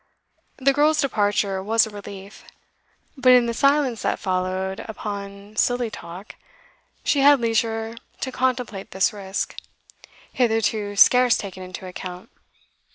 The 0.57 0.73
girl's 0.73 0.99
departure 0.99 1.61
was 1.61 1.85
a 1.85 1.91
relief; 1.91 2.43
but 3.15 3.33
in 3.33 3.45
the 3.45 3.53
silence 3.53 4.01
that 4.01 4.17
followed 4.17 4.79
upon 4.87 5.55
silly 5.57 5.91
talk, 5.91 6.33
she 7.03 7.19
had 7.19 7.39
leisure 7.39 7.93
to 8.21 8.31
contemplate 8.31 8.89
this 8.89 9.13
risk, 9.13 9.55
hitherto 10.33 10.95
scarce 10.95 11.37
taken 11.37 11.61
into 11.61 11.85
account. 11.85 12.31